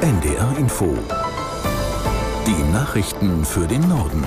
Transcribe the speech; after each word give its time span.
NDR 0.00 0.56
Info. 0.56 0.96
Die 2.46 2.72
Nachrichten 2.72 3.44
für 3.44 3.66
den 3.66 3.88
Norden. 3.88 4.24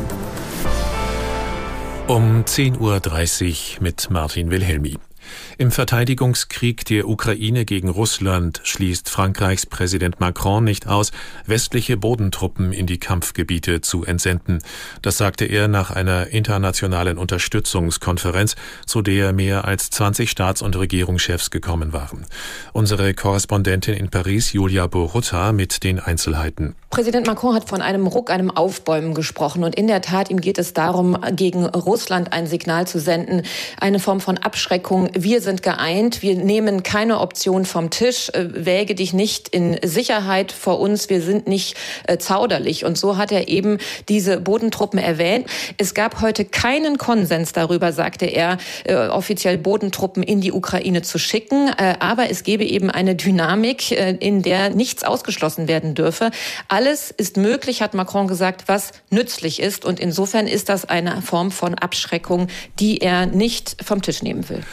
Um 2.08 2.44
10.30 2.44 3.78
Uhr 3.78 3.84
mit 3.84 4.10
Martin 4.10 4.52
Wilhelmi. 4.52 4.98
Im 5.58 5.72
Verteidigungskrieg 5.72 6.86
der 6.86 7.08
Ukraine 7.08 7.66
gegen 7.66 7.90
Russland 7.90 8.62
schließt 8.64 9.10
Frankreichs 9.10 9.66
Präsident 9.66 10.20
Macron 10.20 10.64
nicht 10.64 10.88
aus, 10.88 11.12
westliche 11.46 11.98
Bodentruppen 11.98 12.74
in 12.74 12.88
die 12.88 13.00
Kampfgebiete 13.00 13.82
zu 13.82 14.06
entsenden. 14.06 14.60
Das 15.02 15.18
sagte 15.18 15.46
er 15.46 15.68
nach 15.68 15.92
einer 15.92 16.28
internationalen 16.28 17.18
Unterstützungskonferenz, 17.18 18.56
zu 18.86 19.02
der 19.02 19.34
mehr 19.34 19.66
als 19.66 19.90
20 19.90 20.30
Staats- 20.30 20.62
und 20.62 20.76
Regierungschefs 20.76 21.52
gekommen 21.52 21.94
waren. 21.94 22.26
Unsere 22.74 23.14
Korrespondentin 23.14 23.94
in 23.94 24.10
Paris, 24.10 24.54
Julia 24.54 24.88
Borutta, 24.88 25.52
mit 25.52 25.84
den 25.84 26.00
Einzelheiten. 26.00 26.76
Präsident 26.90 27.26
Macron 27.26 27.56
hat 27.56 27.70
von 27.70 27.82
einem 27.82 28.06
Ruck, 28.06 28.30
einem 28.30 28.52
Aufbäumen 28.52 29.14
gesprochen. 29.14 29.64
Und 29.64 29.76
in 29.76 29.88
der 29.88 30.02
Tat, 30.02 30.30
ihm 30.30 30.42
geht 30.42 30.58
es 30.58 30.74
darum, 30.74 31.18
gegen 31.32 31.66
Russland 31.66 32.34
ein 32.34 32.48
Signal 32.48 32.86
zu 32.86 33.00
senden, 33.00 33.44
eine 33.80 34.00
Form 34.00 34.20
von 34.20 34.38
Abschreckung. 34.38 35.10
Wir 35.24 35.40
sind 35.42 35.62
geeint, 35.62 36.24
wir 36.24 36.36
nehmen 36.36 36.82
keine 36.82 37.20
Option 37.20 37.66
vom 37.66 37.92
Tisch, 37.92 38.30
äh, 38.30 38.66
wäge 38.66 38.96
dich 38.96 39.14
nicht 39.14 39.50
in 39.50 39.78
Sicherheit 39.84 40.52
vor 40.52 40.80
uns, 40.80 41.10
wir 41.10 41.22
sind 41.22 41.48
nicht 41.48 41.78
äh, 42.08 42.18
zauderlich. 42.18 42.86
Und 42.86 42.98
so 42.98 43.18
hat 43.18 43.32
er 43.32 43.48
eben 43.48 43.78
diese 44.10 44.40
Bodentruppen 44.40 44.98
erwähnt. 44.98 45.48
Es 45.78 45.94
gab 45.94 46.22
heute 46.22 46.44
keinen 46.44 46.98
Konsens 46.98 47.54
darüber, 47.54 47.94
sagte 47.94 48.26
er, 48.26 48.58
äh, 48.84 48.96
offiziell 48.96 49.60
Bodentruppen 49.60 50.24
in 50.24 50.42
die 50.42 50.52
Ukraine 50.52 51.04
zu 51.04 51.20
schicken. 51.20 51.68
Äh, 51.68 51.98
aber 52.00 52.32
es 52.32 52.44
gebe 52.44 52.64
eben 52.64 52.90
eine 52.90 53.14
Dynamik, 53.14 53.92
in 53.92 54.42
der 54.42 54.72
nichts 54.72 55.04
ausgeschlossen 55.04 55.68
werden 55.68 55.94
dürfe. 55.94 56.32
Alles 56.68 57.12
ist 57.12 57.38
möglich, 57.38 57.84
hat 57.84 57.94
Macron 57.94 58.28
gesagt, 58.28 58.64
was 58.66 58.92
nützlich 59.12 59.60
ist. 59.62 59.86
Und 59.86 60.00
insofern 60.00 60.48
ist 60.48 60.70
das 60.70 60.86
eine 60.86 61.22
Form 61.22 61.52
von 61.52 61.76
Abschreckung, 61.76 62.48
die 62.80 62.98
er 63.00 63.28
nicht 63.28 63.78
vom 63.84 64.02
Tisch 64.02 64.24
nehmen 64.24 64.50
will. 64.50 64.64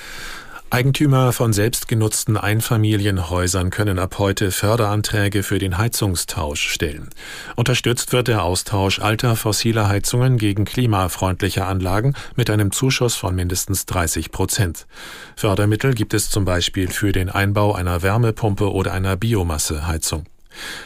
Eigentümer 0.70 1.32
von 1.32 1.54
selbstgenutzten 1.54 2.36
Einfamilienhäusern 2.36 3.70
können 3.70 3.98
ab 3.98 4.18
heute 4.18 4.50
Förderanträge 4.50 5.42
für 5.42 5.58
den 5.58 5.78
Heizungstausch 5.78 6.68
stellen. 6.68 7.08
Unterstützt 7.56 8.12
wird 8.12 8.28
der 8.28 8.42
Austausch 8.44 8.98
alter 8.98 9.34
fossiler 9.34 9.88
Heizungen 9.88 10.36
gegen 10.36 10.66
klimafreundliche 10.66 11.64
Anlagen 11.64 12.12
mit 12.36 12.50
einem 12.50 12.70
Zuschuss 12.70 13.14
von 13.14 13.34
mindestens 13.34 13.86
30 13.86 14.30
Prozent. 14.30 14.86
Fördermittel 15.36 15.94
gibt 15.94 16.12
es 16.12 16.28
zum 16.28 16.44
Beispiel 16.44 16.88
für 16.90 17.12
den 17.12 17.30
Einbau 17.30 17.72
einer 17.74 18.02
Wärmepumpe 18.02 18.70
oder 18.70 18.92
einer 18.92 19.16
Biomasseheizung. 19.16 20.26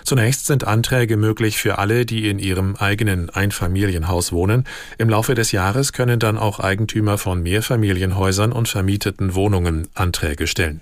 Zunächst 0.04 0.46
sind 0.46 0.64
Anträge 0.64 1.16
möglich 1.16 1.58
für 1.58 1.78
alle, 1.78 2.06
die 2.06 2.28
in 2.28 2.38
ihrem 2.38 2.76
eigenen 2.76 3.30
Einfamilienhaus 3.30 4.32
wohnen. 4.32 4.64
Im 4.98 5.08
Laufe 5.08 5.34
des 5.34 5.52
Jahres 5.52 5.92
können 5.92 6.18
dann 6.18 6.38
auch 6.38 6.60
Eigentümer 6.60 7.18
von 7.18 7.42
Mehrfamilienhäusern 7.42 8.52
und 8.52 8.68
vermieteten 8.68 9.34
Wohnungen 9.34 9.88
Anträge 9.94 10.46
stellen. 10.46 10.80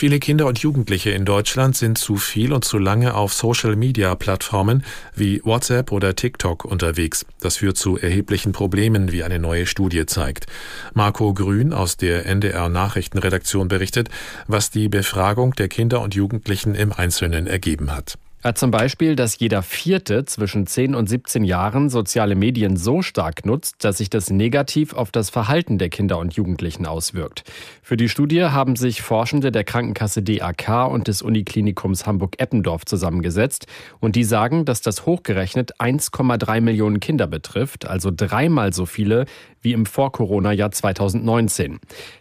Viele 0.00 0.18
Kinder 0.18 0.46
und 0.46 0.58
Jugendliche 0.60 1.10
in 1.10 1.26
Deutschland 1.26 1.76
sind 1.76 1.98
zu 1.98 2.16
viel 2.16 2.54
und 2.54 2.64
zu 2.64 2.78
lange 2.78 3.12
auf 3.12 3.34
Social-Media-Plattformen 3.34 4.82
wie 5.14 5.42
WhatsApp 5.44 5.92
oder 5.92 6.16
TikTok 6.16 6.64
unterwegs. 6.64 7.26
Das 7.42 7.58
führt 7.58 7.76
zu 7.76 7.98
erheblichen 7.98 8.52
Problemen, 8.52 9.12
wie 9.12 9.22
eine 9.24 9.38
neue 9.38 9.66
Studie 9.66 10.06
zeigt. 10.06 10.46
Marco 10.94 11.34
Grün 11.34 11.74
aus 11.74 11.98
der 11.98 12.24
NDR 12.24 12.70
Nachrichtenredaktion 12.70 13.68
berichtet, 13.68 14.08
was 14.46 14.70
die 14.70 14.88
Befragung 14.88 15.52
der 15.52 15.68
Kinder 15.68 16.00
und 16.00 16.14
Jugendlichen 16.14 16.74
im 16.74 16.94
Einzelnen 16.94 17.46
ergeben 17.46 17.94
hat. 17.94 18.16
Ja, 18.42 18.54
zum 18.54 18.70
Beispiel, 18.70 19.16
dass 19.16 19.38
jeder 19.38 19.62
Vierte 19.62 20.24
zwischen 20.24 20.66
10 20.66 20.94
und 20.94 21.10
17 21.10 21.44
Jahren 21.44 21.90
soziale 21.90 22.34
Medien 22.34 22.78
so 22.78 23.02
stark 23.02 23.44
nutzt, 23.44 23.84
dass 23.84 23.98
sich 23.98 24.08
das 24.08 24.30
negativ 24.30 24.94
auf 24.94 25.10
das 25.10 25.28
Verhalten 25.28 25.76
der 25.76 25.90
Kinder 25.90 26.16
und 26.16 26.32
Jugendlichen 26.32 26.86
auswirkt. 26.86 27.44
Für 27.82 27.98
die 27.98 28.08
Studie 28.08 28.44
haben 28.44 28.76
sich 28.76 29.02
Forschende 29.02 29.52
der 29.52 29.64
Krankenkasse 29.64 30.22
DAK 30.22 30.90
und 30.90 31.06
des 31.08 31.20
Uniklinikums 31.20 32.06
Hamburg-Eppendorf 32.06 32.86
zusammengesetzt 32.86 33.66
und 34.00 34.16
die 34.16 34.24
sagen, 34.24 34.64
dass 34.64 34.80
das 34.80 35.04
hochgerechnet 35.04 35.78
1,3 35.78 36.62
Millionen 36.62 36.98
Kinder 36.98 37.26
betrifft, 37.26 37.86
also 37.86 38.10
dreimal 38.10 38.72
so 38.72 38.86
viele 38.86 39.26
wie 39.62 39.72
im 39.72 39.86
Vor-Corona-Jahr 39.86 40.70
2019. 40.70 41.78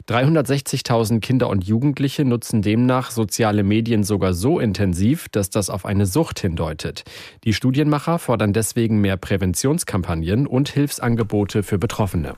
360.000 0.08 1.20
Kinder 1.20 1.50
und 1.50 1.64
Jugendliche 1.64 2.26
nutzen 2.26 2.62
demnach 2.62 3.12
soziale 3.12 3.64
Medien 3.64 4.04
sogar 4.04 4.34
so 4.34 4.60
intensiv, 4.60 5.30
dass 5.30 5.50
das 5.50 5.70
auf 5.70 5.86
eine 5.86 6.06
Sucht 6.06 6.40
hindeutet. 6.40 7.04
Die 7.44 7.54
Studienmacher 7.54 8.20
fordern 8.20 8.54
deswegen 8.54 9.02
mehr 9.02 9.18
Präventionskampagnen 9.18 10.48
und 10.48 10.70
Hilfsangebote 10.70 11.64
für 11.64 11.78
Betroffene. 11.78 12.36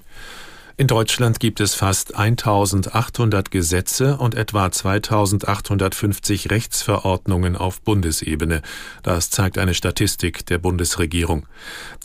In 0.77 0.87
Deutschland 0.87 1.39
gibt 1.39 1.59
es 1.59 1.75
fast 1.75 2.15
1800 2.15 3.51
Gesetze 3.51 4.17
und 4.17 4.35
etwa 4.35 4.71
2850 4.71 6.49
Rechtsverordnungen 6.49 7.55
auf 7.55 7.81
Bundesebene. 7.81 8.61
Das 9.03 9.29
zeigt 9.29 9.57
eine 9.57 9.73
Statistik 9.73 10.45
der 10.45 10.57
Bundesregierung. 10.57 11.45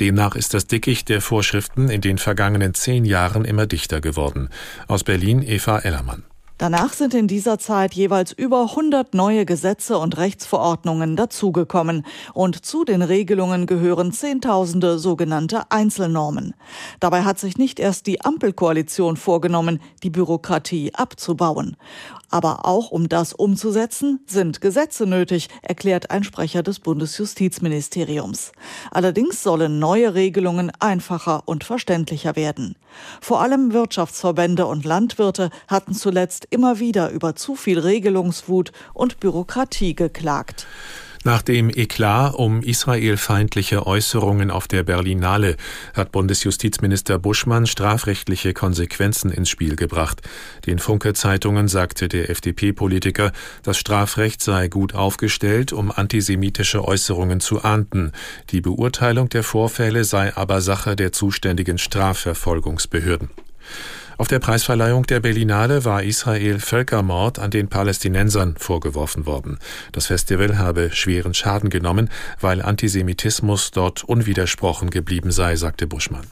Demnach 0.00 0.34
ist 0.36 0.52
das 0.52 0.66
Dickicht 0.66 1.08
der 1.08 1.20
Vorschriften 1.20 1.88
in 1.88 2.00
den 2.00 2.18
vergangenen 2.18 2.74
zehn 2.74 3.04
Jahren 3.04 3.44
immer 3.44 3.66
dichter 3.66 4.00
geworden. 4.00 4.50
Aus 4.88 5.04
Berlin 5.04 5.42
Eva 5.42 5.78
Ellermann. 5.78 6.24
Danach 6.58 6.94
sind 6.94 7.12
in 7.12 7.28
dieser 7.28 7.58
Zeit 7.58 7.92
jeweils 7.92 8.32
über 8.32 8.62
100 8.62 9.12
neue 9.12 9.44
Gesetze 9.44 9.98
und 9.98 10.16
Rechtsverordnungen 10.16 11.14
dazugekommen 11.14 12.06
und 12.32 12.64
zu 12.64 12.84
den 12.84 13.02
Regelungen 13.02 13.66
gehören 13.66 14.10
Zehntausende 14.10 14.98
sogenannte 14.98 15.70
Einzelnormen. 15.70 16.54
Dabei 16.98 17.24
hat 17.24 17.38
sich 17.38 17.58
nicht 17.58 17.78
erst 17.78 18.06
die 18.06 18.22
Ampelkoalition 18.22 19.18
vorgenommen, 19.18 19.80
die 20.02 20.08
Bürokratie 20.08 20.94
abzubauen. 20.94 21.76
Aber 22.30 22.66
auch 22.66 22.90
um 22.90 23.08
das 23.08 23.34
umzusetzen, 23.34 24.20
sind 24.26 24.60
Gesetze 24.60 25.06
nötig, 25.06 25.48
erklärt 25.62 26.10
ein 26.10 26.24
Sprecher 26.24 26.62
des 26.62 26.80
Bundesjustizministeriums. 26.80 28.52
Allerdings 28.90 29.42
sollen 29.42 29.78
neue 29.78 30.14
Regelungen 30.14 30.72
einfacher 30.80 31.42
und 31.44 31.64
verständlicher 31.64 32.34
werden. 32.34 32.76
Vor 33.20 33.40
allem 33.42 33.72
Wirtschaftsverbände 33.72 34.66
und 34.66 34.84
Landwirte 34.84 35.50
hatten 35.68 35.94
zuletzt 35.94 36.45
immer 36.50 36.78
wieder 36.78 37.10
über 37.10 37.36
zu 37.36 37.56
viel 37.56 37.78
Regelungswut 37.78 38.72
und 38.94 39.20
Bürokratie 39.20 39.94
geklagt. 39.94 40.66
Nach 41.26 41.42
dem 41.42 41.70
Eklat 41.70 42.36
um 42.36 42.62
israelfeindliche 42.62 43.84
Äußerungen 43.84 44.52
auf 44.52 44.68
der 44.68 44.84
Berlinale 44.84 45.56
hat 45.92 46.12
Bundesjustizminister 46.12 47.18
Buschmann 47.18 47.66
strafrechtliche 47.66 48.54
Konsequenzen 48.54 49.32
ins 49.32 49.48
Spiel 49.48 49.74
gebracht. 49.74 50.22
Den 50.66 50.78
Funke-Zeitungen 50.78 51.66
sagte 51.66 52.06
der 52.06 52.30
FDP-Politiker, 52.30 53.32
das 53.64 53.76
Strafrecht 53.76 54.40
sei 54.40 54.68
gut 54.68 54.94
aufgestellt, 54.94 55.72
um 55.72 55.90
antisemitische 55.90 56.84
Äußerungen 56.84 57.40
zu 57.40 57.60
ahnden. 57.64 58.12
Die 58.50 58.60
Beurteilung 58.60 59.28
der 59.28 59.42
Vorfälle 59.42 60.04
sei 60.04 60.32
aber 60.36 60.60
Sache 60.60 60.94
der 60.94 61.10
zuständigen 61.10 61.78
Strafverfolgungsbehörden. 61.78 63.30
Auf 64.18 64.28
der 64.28 64.38
Preisverleihung 64.38 65.04
der 65.04 65.20
Berlinale 65.20 65.84
war 65.84 66.02
Israel 66.02 66.58
Völkermord 66.58 67.38
an 67.38 67.50
den 67.50 67.68
Palästinensern 67.68 68.56
vorgeworfen 68.56 69.26
worden. 69.26 69.58
Das 69.92 70.06
Festival 70.06 70.56
habe 70.56 70.90
schweren 70.90 71.34
Schaden 71.34 71.68
genommen, 71.68 72.08
weil 72.40 72.62
Antisemitismus 72.62 73.72
dort 73.72 74.04
unwidersprochen 74.04 74.88
geblieben 74.88 75.32
sei, 75.32 75.56
sagte 75.56 75.86
Buschmann. 75.86 76.26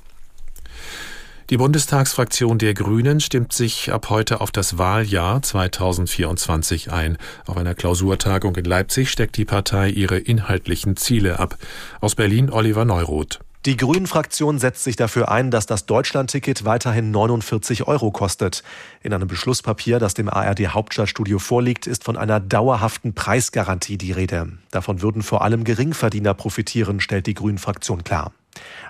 Die 1.50 1.58
Bundestagsfraktion 1.58 2.56
der 2.56 2.72
Grünen 2.72 3.20
stimmt 3.20 3.52
sich 3.52 3.92
ab 3.92 4.08
heute 4.08 4.40
auf 4.40 4.50
das 4.50 4.78
Wahljahr 4.78 5.42
2024 5.42 6.90
ein. 6.90 7.18
Auf 7.44 7.58
einer 7.58 7.74
Klausurtagung 7.74 8.56
in 8.56 8.64
Leipzig 8.64 9.10
steckt 9.10 9.36
die 9.36 9.44
Partei 9.44 9.90
ihre 9.90 10.16
inhaltlichen 10.16 10.96
Ziele 10.96 11.38
ab. 11.38 11.58
Aus 12.00 12.14
Berlin 12.14 12.50
Oliver 12.50 12.86
Neuroth. 12.86 13.40
Die 13.66 13.78
Grünen-Fraktion 13.78 14.58
setzt 14.58 14.84
sich 14.84 14.94
dafür 14.96 15.30
ein, 15.30 15.50
dass 15.50 15.64
das 15.64 15.86
Deutschlandticket 15.86 16.66
weiterhin 16.66 17.10
49 17.10 17.86
Euro 17.88 18.10
kostet. 18.10 18.62
In 19.02 19.14
einem 19.14 19.26
Beschlusspapier, 19.26 19.98
das 19.98 20.12
dem 20.12 20.28
ARD 20.28 20.68
Hauptstadtstudio 20.68 21.38
vorliegt, 21.38 21.86
ist 21.86 22.04
von 22.04 22.18
einer 22.18 22.40
dauerhaften 22.40 23.14
Preisgarantie 23.14 23.96
die 23.96 24.12
Rede. 24.12 24.58
Davon 24.70 25.00
würden 25.00 25.22
vor 25.22 25.40
allem 25.40 25.64
Geringverdiener 25.64 26.34
profitieren, 26.34 27.00
stellt 27.00 27.26
die 27.26 27.32
Grünen-Fraktion 27.32 28.04
klar. 28.04 28.32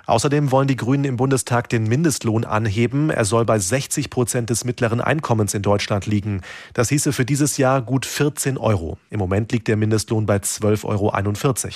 Außerdem 0.05 0.51
wollen 0.51 0.67
die 0.67 0.75
Grünen 0.75 1.03
im 1.03 1.17
Bundestag 1.17 1.69
den 1.69 1.83
Mindestlohn 1.83 2.45
anheben. 2.45 3.09
Er 3.09 3.25
soll 3.25 3.45
bei 3.45 3.57
60 3.59 4.09
Prozent 4.09 4.49
des 4.49 4.65
mittleren 4.65 5.01
Einkommens 5.01 5.53
in 5.53 5.61
Deutschland 5.61 6.05
liegen. 6.05 6.41
Das 6.73 6.89
hieße 6.89 7.13
für 7.13 7.25
dieses 7.25 7.57
Jahr 7.57 7.81
gut 7.81 8.05
14 8.05 8.57
Euro. 8.57 8.97
Im 9.09 9.19
Moment 9.19 9.51
liegt 9.51 9.67
der 9.67 9.77
Mindestlohn 9.77 10.25
bei 10.25 10.37
12,41 10.37 10.85
Euro. 10.85 11.73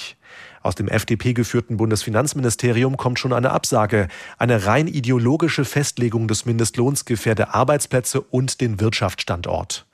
Aus 0.62 0.76
dem 0.76 0.88
FDP 0.88 1.34
geführten 1.34 1.78
Bundesfinanzministerium 1.78 2.98
kommt 2.98 3.20
schon 3.20 3.34
eine 3.34 3.52
Absage. 3.52 4.08
Eine 4.38 4.66
rein 4.66 4.88
ideologische 4.88 5.66
Festlegung 5.66 6.28
des 6.28 6.46
Mindestlohns 6.46 7.06
gefährde 7.06 7.54
Arbeitsplätze 7.54 8.22
und 8.22 8.62
den 8.62 8.80
Wirtschaftsstandort. 8.80 9.86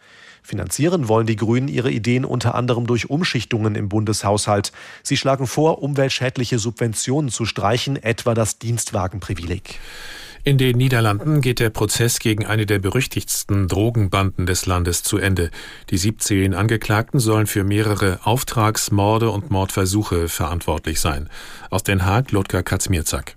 Finanzieren 0.45 1.07
wollen 1.07 1.25
die 1.25 1.37
Grünen 1.37 1.67
ihre 1.67 1.89
Ideen 1.89 2.23
unter 2.23 2.53
anderem 2.53 2.85
durch 2.85 3.09
Umschichtungen 3.09 3.73
im 3.73 3.89
Bundeshaushalt. 3.89 4.71
Sie 5.01 5.17
schlagen 5.17 5.47
vor, 5.47 5.81
umweltschädliche 5.81 6.59
Subventionen 6.59 7.31
zu 7.31 7.45
streichen, 7.45 7.95
etwa 7.95 8.35
das 8.35 8.59
Dienstwagenprivileg. 8.59 9.79
In 10.43 10.59
den 10.59 10.77
Niederlanden 10.77 11.41
geht 11.41 11.59
der 11.59 11.71
Prozess 11.71 12.19
gegen 12.19 12.45
eine 12.45 12.67
der 12.67 12.77
berüchtigsten 12.77 13.67
Drogenbanden 13.67 14.45
des 14.45 14.67
Landes 14.67 15.01
zu 15.01 15.17
Ende. 15.17 15.49
Die 15.89 15.97
17 15.97 16.53
Angeklagten 16.53 17.19
sollen 17.19 17.47
für 17.47 17.63
mehrere 17.63 18.19
Auftragsmorde 18.23 19.31
und 19.31 19.49
Mordversuche 19.49 20.29
verantwortlich 20.29 20.99
sein. 20.99 21.27
Aus 21.71 21.81
Den 21.81 22.05
Haag, 22.05 22.31
Lothar 22.31 22.61
Katzmierzak. 22.61 23.35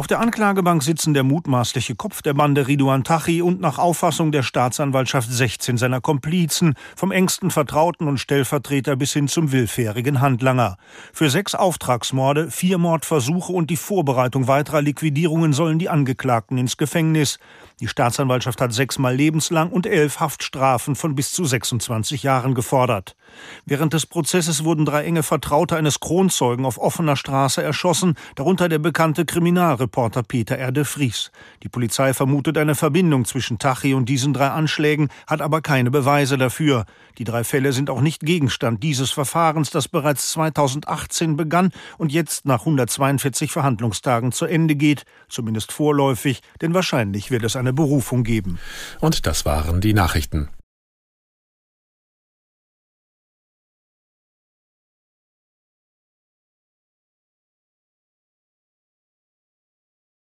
Auf 0.00 0.06
der 0.06 0.20
Anklagebank 0.20 0.82
sitzen 0.82 1.12
der 1.12 1.24
mutmaßliche 1.24 1.94
Kopf 1.94 2.22
der 2.22 2.32
Bande 2.32 2.66
Ridouan 2.66 3.04
Tachi 3.04 3.42
und 3.42 3.60
nach 3.60 3.76
Auffassung 3.76 4.32
der 4.32 4.42
Staatsanwaltschaft 4.42 5.30
16 5.30 5.76
seiner 5.76 6.00
Komplizen, 6.00 6.72
vom 6.96 7.12
engsten 7.12 7.50
Vertrauten 7.50 8.08
und 8.08 8.16
Stellvertreter 8.16 8.96
bis 8.96 9.12
hin 9.12 9.28
zum 9.28 9.52
willfährigen 9.52 10.22
Handlanger. 10.22 10.78
Für 11.12 11.28
sechs 11.28 11.54
Auftragsmorde, 11.54 12.50
vier 12.50 12.78
Mordversuche 12.78 13.52
und 13.52 13.68
die 13.68 13.76
Vorbereitung 13.76 14.48
weiterer 14.48 14.80
Liquidierungen 14.80 15.52
sollen 15.52 15.78
die 15.78 15.90
Angeklagten 15.90 16.56
ins 16.56 16.78
Gefängnis. 16.78 17.38
Die 17.80 17.88
Staatsanwaltschaft 17.88 18.62
hat 18.62 18.72
sechsmal 18.72 19.14
lebenslang 19.14 19.68
und 19.68 19.84
elf 19.84 20.18
Haftstrafen 20.18 20.96
von 20.96 21.14
bis 21.14 21.32
zu 21.32 21.44
26 21.44 22.22
Jahren 22.22 22.54
gefordert. 22.54 23.16
Während 23.66 23.92
des 23.92 24.06
Prozesses 24.06 24.64
wurden 24.64 24.84
drei 24.84 25.04
enge 25.04 25.22
Vertraute 25.22 25.76
eines 25.76 26.00
Kronzeugen 26.00 26.64
auf 26.64 26.78
offener 26.78 27.16
Straße 27.16 27.62
erschossen, 27.62 28.14
darunter 28.34 28.68
der 28.68 28.78
bekannte 28.78 29.24
Kriminalreporter 29.24 30.22
Peter 30.22 30.56
R. 30.58 30.72
de 30.72 30.84
Vries. 30.84 31.30
Die 31.62 31.68
Polizei 31.68 32.14
vermutet 32.14 32.58
eine 32.58 32.74
Verbindung 32.74 33.24
zwischen 33.24 33.58
Tachi 33.58 33.94
und 33.94 34.08
diesen 34.08 34.32
drei 34.32 34.48
Anschlägen, 34.48 35.08
hat 35.26 35.40
aber 35.40 35.60
keine 35.60 35.90
Beweise 35.90 36.38
dafür. 36.38 36.86
Die 37.18 37.24
drei 37.24 37.44
Fälle 37.44 37.72
sind 37.72 37.90
auch 37.90 38.00
nicht 38.00 38.20
Gegenstand 38.20 38.82
dieses 38.82 39.10
Verfahrens, 39.10 39.70
das 39.70 39.88
bereits 39.88 40.30
2018 40.30 41.36
begann 41.36 41.72
und 41.98 42.12
jetzt 42.12 42.46
nach 42.46 42.60
142 42.60 43.52
Verhandlungstagen 43.52 44.32
zu 44.32 44.46
Ende 44.46 44.74
geht, 44.74 45.04
zumindest 45.28 45.72
vorläufig, 45.72 46.40
denn 46.60 46.74
wahrscheinlich 46.74 47.30
wird 47.30 47.44
es 47.44 47.56
eine 47.56 47.72
Berufung 47.72 48.24
geben. 48.24 48.58
Und 49.00 49.26
das 49.26 49.44
waren 49.44 49.80
die 49.80 49.94
Nachrichten. 49.94 50.48